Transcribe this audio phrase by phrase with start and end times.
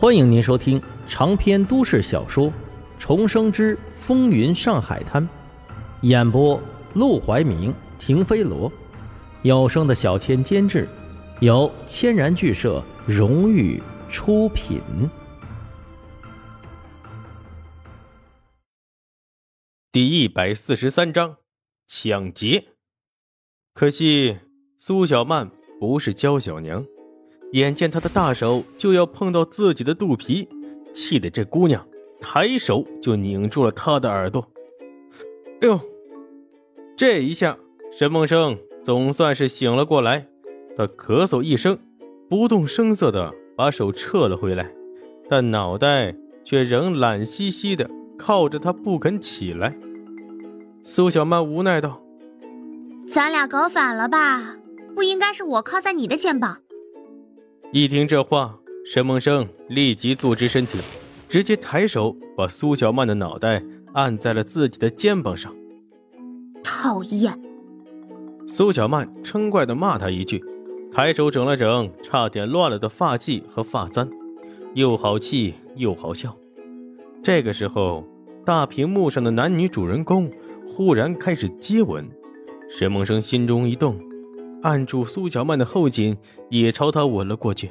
[0.00, 2.46] 欢迎您收听长篇都市小说
[2.98, 5.22] 《重生之风云上海滩》，
[6.00, 6.58] 演播：
[6.94, 8.72] 陆怀明、停飞罗，
[9.42, 10.88] 有声的小千监制，
[11.40, 13.78] 由千然剧社荣誉
[14.08, 14.80] 出品。
[19.92, 21.36] 第一百四十三章
[21.86, 22.68] 抢劫。
[23.74, 24.38] 可惜
[24.78, 26.86] 苏小曼不是娇小娘。
[27.52, 30.48] 眼见他的大手就要碰到自己的肚皮，
[30.92, 31.84] 气得这姑娘
[32.20, 34.46] 抬手就拧住了他的耳朵。
[35.60, 35.80] 哎呦！
[36.96, 37.58] 这一下，
[37.90, 40.26] 沈梦生总算是醒了过来。
[40.76, 41.78] 他咳嗽一声，
[42.28, 44.70] 不动声色的把手撤了回来，
[45.28, 46.14] 但脑袋
[46.44, 49.76] 却仍懒兮兮的靠着他不肯起来。
[50.82, 52.00] 苏小曼无奈道
[53.06, 54.56] ：“咱俩搞反了吧？
[54.94, 56.60] 不应该是我靠在你的肩膀。”
[57.72, 60.80] 一听这话，沈梦生立即坐直身体，
[61.28, 65.54] 直接抬手把苏小曼的脑袋按在了自己的肩膀上。
[66.64, 67.32] 讨厌！
[68.48, 70.44] 苏小曼嗔怪的骂他一句，
[70.90, 74.10] 抬手整了整差点乱了的发髻和发簪，
[74.74, 76.36] 又好气又好笑。
[77.22, 78.04] 这个时候，
[78.44, 80.28] 大屏幕上的男女主人公
[80.66, 82.10] 忽然开始接吻，
[82.68, 83.96] 沈梦生心中一动。
[84.62, 86.16] 按住苏小曼的后颈，
[86.50, 87.70] 也朝她吻了过去。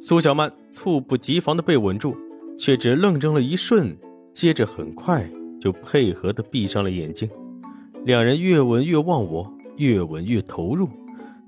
[0.00, 2.16] 苏小曼猝不及防的被吻住，
[2.58, 3.94] 却只愣怔了一瞬，
[4.32, 7.28] 接着很快就配合的闭上了眼睛。
[8.04, 10.88] 两人越吻越忘我，越吻越投入，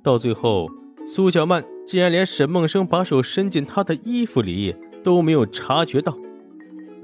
[0.02, 0.68] 到最后，
[1.06, 6.14] 苏小曼竟然连沈梦生把手伸进她的衣服里都没有察觉到。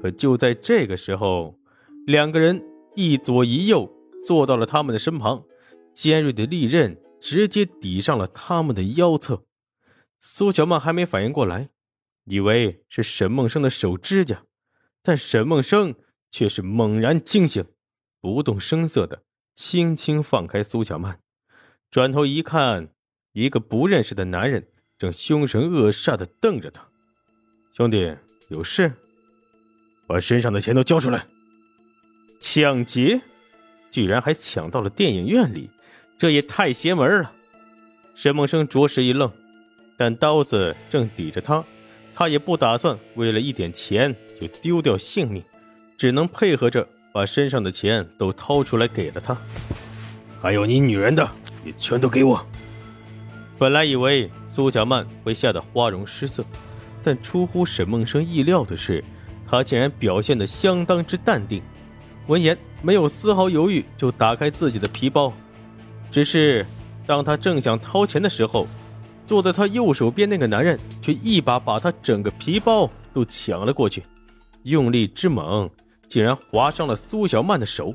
[0.01, 1.55] 可就在这个时候，
[2.05, 2.63] 两个人
[2.95, 3.91] 一左一右
[4.23, 5.41] 坐到了他们的身旁，
[5.95, 6.95] 尖锐的利刃。
[7.21, 9.45] 直接抵上了他们的腰侧，
[10.19, 11.69] 苏小曼还没反应过来，
[12.25, 14.43] 以为是沈梦生的手指甲，
[15.01, 15.95] 但沈梦生
[16.31, 17.65] 却是猛然惊醒，
[18.21, 19.23] 不动声色的
[19.55, 21.19] 轻轻放开苏小曼，
[21.91, 22.93] 转头一看，
[23.33, 26.89] 一个不认识的男人正凶神恶煞的瞪着他。
[27.73, 28.15] 兄弟，
[28.49, 28.93] 有事？
[30.07, 31.27] 把身上的钱都交出来！
[32.39, 33.21] 抢劫，
[33.91, 35.69] 居然还抢到了电影院里！
[36.19, 37.31] 这也太邪门了！
[38.13, 39.31] 沈梦生着实一愣，
[39.95, 41.63] 但刀子正抵着他，
[42.13, 45.41] 他也不打算为了一点钱就丢掉性命，
[45.97, 49.37] 只能配合着把身上的钱都掏出来给了他。
[50.41, 51.25] 还有你女人的，
[51.63, 52.45] 也全都给我！
[53.57, 56.43] 本来以为苏小曼会吓得花容失色，
[57.01, 59.01] 但出乎沈梦生意料的是，
[59.49, 61.61] 她竟然表现得相当之淡定。
[62.27, 65.33] 闻言，没有丝毫犹豫，就打开自己的皮包。
[66.11, 66.65] 只是，
[67.05, 68.67] 当他正想掏钱的时候，
[69.27, 74.03] 坐在他右手边那个男人却一把把他整个皮包都抢了过去，
[74.63, 75.69] 用力之猛，
[76.07, 77.93] 竟然划伤了苏小曼的手。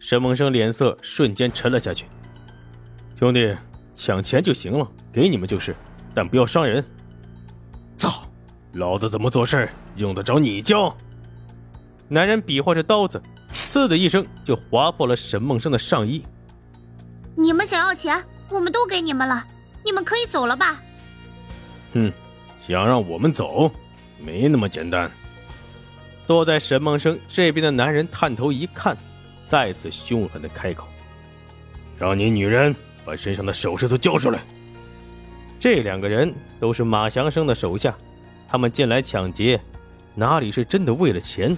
[0.00, 2.06] 沈梦生脸色瞬间沉了下去。
[3.18, 3.54] 兄弟，
[3.94, 5.74] 抢钱就行了，给你们就是，
[6.14, 6.84] 但不要伤人。
[7.96, 8.26] 操，
[8.72, 10.94] 老子怎么做事用得着你教？
[12.08, 13.22] 男人比划着刀子，
[13.52, 16.22] 呲的一声就划破了沈梦生的上衣。
[17.36, 19.44] 你们想要钱，我们都给你们了，
[19.84, 20.80] 你们可以走了吧？
[21.92, 22.12] 哼，
[22.66, 23.70] 想让我们走，
[24.20, 25.10] 没那么简单。
[26.26, 28.96] 坐在沈梦生这边的男人探头一看，
[29.48, 30.86] 再次凶狠的开口
[31.98, 32.74] ：“让你女人
[33.04, 34.40] 把身上的首饰都交出来。”
[35.58, 37.94] 这两个人都是马祥生的手下，
[38.48, 39.60] 他们进来抢劫，
[40.14, 41.56] 哪里是真的为了钱？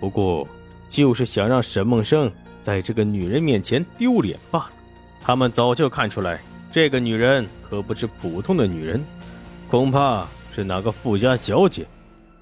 [0.00, 0.46] 不过，
[0.90, 2.30] 就是想让沈梦生
[2.60, 4.70] 在这个女人面前丢脸罢了。
[5.26, 9.04] 他们早就看出来，这个女人可不是普通的女人，
[9.68, 11.84] 恐怕是哪个富家小姐。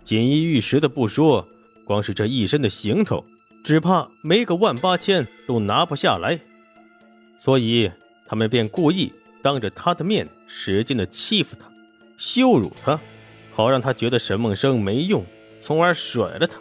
[0.05, 1.49] 锦衣玉食的不说，
[1.87, 3.25] 光是这一身的行头，
[3.65, 6.39] 只怕没个万八千都拿不下来。
[7.39, 7.91] 所以
[8.27, 11.67] 他们便故意当着她的面使劲的欺负她，
[12.19, 13.01] 羞辱她，
[13.51, 15.25] 好让她觉得沈梦生没用，
[15.59, 16.59] 从而甩了她。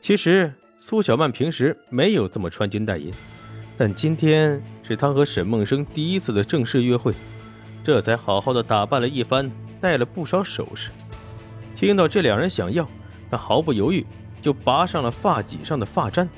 [0.00, 3.12] 其实苏小曼平时没有这么穿金戴银。
[3.80, 7.14] 但今天是他和沈梦生第一次的正式约会，
[7.82, 9.50] 这才好好的打扮了一番，
[9.80, 10.90] 戴了不少首饰。
[11.74, 12.86] 听到这两人想要，
[13.30, 14.04] 他毫不犹豫
[14.42, 16.28] 就拔上了发髻上的发簪，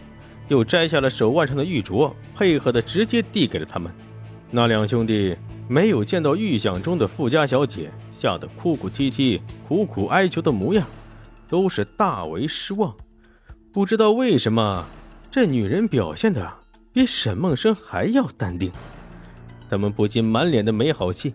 [0.47, 3.91] 又摘下了手腕上的玉镯，配合的直接递给了他们。
[4.49, 5.37] 那两兄弟
[5.67, 10.87] 没有见到预想中的富家小姐，吓得哭哭啼啼、苦苦哀求的模样，
[11.49, 12.95] 都是大为失望。
[13.73, 14.87] 不知道为什么，
[15.29, 16.62] 这女人表现的。
[16.93, 18.71] 比沈梦生还要淡定，
[19.71, 21.35] 他们不禁满脸的没好气。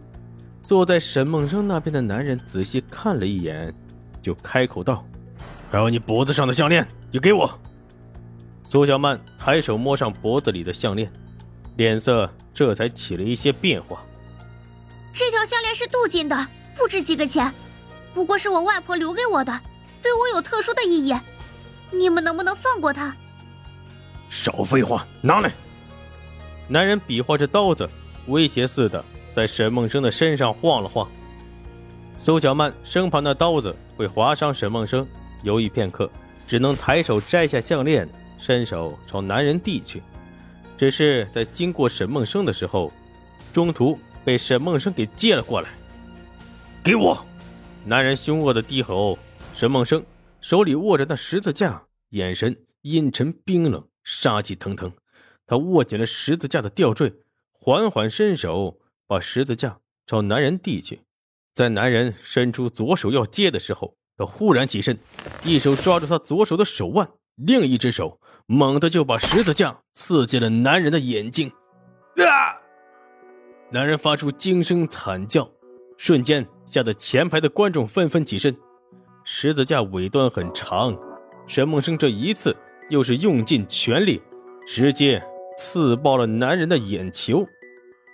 [0.66, 3.74] 坐在沈梦生那边的男人仔细看了一眼，
[4.22, 5.04] 就开口道
[5.72, 7.60] ：“还有你脖子上的项链，也给我。”
[8.68, 11.12] 苏小曼抬手摸上脖子里的项链，
[11.78, 14.04] 脸色这才起了一些变化。
[15.14, 17.52] 这条项链是镀金的，不值几个钱，
[18.14, 19.60] 不过是我外婆留给我的，
[20.02, 21.16] 对我有特殊的意义。
[21.92, 23.16] 你们能不能放过它？
[24.30, 25.52] 少废话，拿来！
[26.68, 27.88] 男人比划着刀子，
[28.28, 29.04] 威胁似的
[29.34, 31.10] 在沈梦生的身上晃了晃。
[32.18, 35.08] 苏小曼生怕那刀子会划伤沈梦生，
[35.44, 36.10] 犹豫片刻，
[36.46, 38.08] 只能抬手摘下项链。
[38.40, 40.00] 伸手朝男人递去，
[40.78, 42.94] 只是在经过沈梦生的时候，
[43.52, 45.70] 中途被沈梦生给接了过来。
[46.84, 47.18] 给我！
[47.84, 49.18] 男人凶恶的低吼。
[49.56, 50.06] 沈梦生
[50.40, 54.90] 手里握着那十字架，眼神阴沉冰冷，杀气腾腾。
[55.46, 57.14] 他握紧了十字架的吊坠，
[57.52, 61.02] 缓缓伸手把十字架朝男人递去。
[61.54, 64.98] 在男人伸出左手要接的时候，他忽然起身，
[65.44, 68.20] 一手抓住他左手的手腕，另一只手。
[68.50, 71.52] 猛地就把十字架刺进了男人的眼睛，
[72.16, 72.56] 啊！
[73.70, 75.52] 男人发出惊声惨叫，
[75.98, 78.56] 瞬间吓得前排的观众纷纷起身。
[79.26, 80.98] 十字架尾端很长，
[81.46, 82.56] 沈梦生这一次
[82.90, 84.22] 又是用尽全力，
[84.68, 85.24] 直接
[85.58, 87.46] 刺爆了男人的眼球。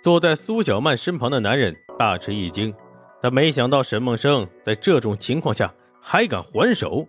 [0.02, 2.74] 坐在苏小曼身旁的男人大吃一惊，
[3.22, 7.06] 他没想到沈梦生在这种情况下还敢还手，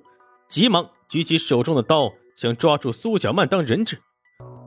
[0.47, 2.11] 急忙举起手中的刀。
[2.35, 3.97] 想抓住苏小曼当人质，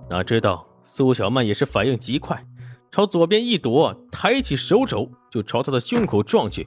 [0.08, 2.42] 哪知道苏小曼也是反应极快，
[2.90, 6.66] 朝左边一躲，抬起手肘就朝他的胸口撞去。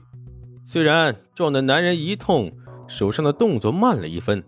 [0.64, 2.52] 虽然撞的男人一痛，
[2.86, 4.44] 手上的动作慢了一分，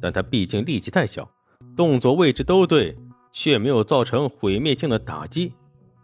[0.00, 1.28] 但他毕竟力气太小，
[1.76, 2.96] 动作位置都对，
[3.32, 5.52] 却没有造成毁灭性的打击。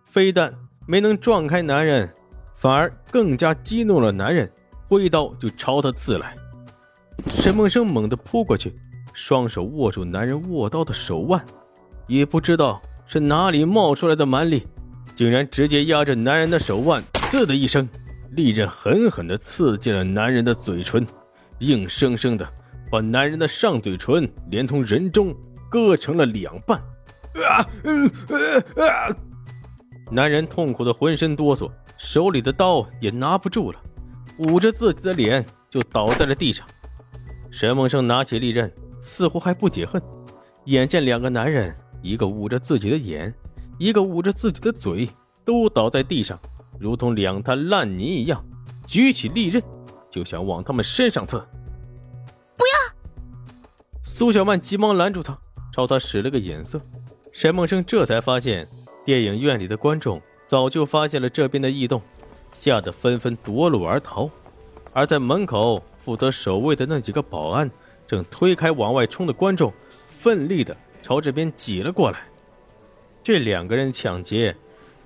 [0.06, 0.55] 非但
[0.87, 2.12] 没能撞开男人，
[2.55, 4.50] 反而更加激怒了男人，
[4.89, 6.37] 挥刀就朝他刺来。
[7.29, 8.75] 沈梦生猛地扑过去。
[9.15, 11.44] 双手握住男人握刀的手腕，
[12.06, 14.62] 也不知道是哪里冒出来的蛮力，
[15.15, 17.87] 竟然直接压着男人的手腕，刺的一声，
[18.31, 21.06] 利刃狠狠地刺进了男人的嘴唇，
[21.59, 22.49] 硬生生的
[22.93, 25.35] 把男人的上嘴唇连同人中
[25.71, 26.79] 割成了两半。
[27.49, 27.65] 啊！
[30.11, 33.81] 男人痛苦的浑身哆嗦，手里的刀也拿不住了，
[34.37, 36.67] 捂着自己的脸就倒在了地上。
[37.50, 38.71] 沈梦生拿起利刃。
[39.05, 40.00] 似乎还不解恨，
[40.67, 43.35] 眼见两个男人，一个捂着自己的眼，
[43.77, 45.09] 一个捂着自己的嘴，
[45.44, 46.39] 都倒在地上，
[46.79, 48.41] 如同两滩烂泥一样，
[48.87, 49.61] 举起利刃
[50.09, 51.44] 就想往他们身上刺。
[54.23, 55.37] 苏小曼急忙拦住他，
[55.73, 56.81] 朝他使了个眼色。
[57.33, 58.69] 沈梦生这才发现，
[59.05, 62.01] 电影院里的观众早就发现了这边的异动，
[62.55, 64.31] 吓得纷纷夺路而逃。
[64.93, 67.69] 而在门口负责守卫的那几个保安。
[68.07, 69.73] 正推开往外冲的观众，
[70.07, 72.21] 奋力的朝这边挤了过来。
[73.25, 74.55] 这两个人抢劫，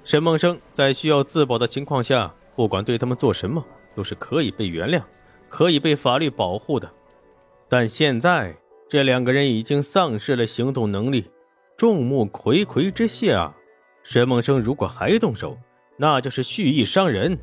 [0.05, 3.65] 沈梦生在需要自保的情况下，不管对他们做什么，
[3.95, 5.03] 都是可以被原谅，
[5.49, 6.91] 可以被法律保护的。
[7.67, 8.55] 但现在
[8.89, 11.25] 这两个人已经丧失了行动能力，
[11.77, 13.53] 众目睽睽之下，
[14.05, 15.59] 沈梦生如果还动手，
[15.97, 17.37] 那就是蓄意伤人，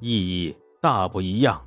[0.00, 1.66] 意义大不一样。